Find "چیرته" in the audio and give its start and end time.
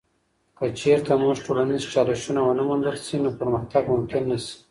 0.79-1.13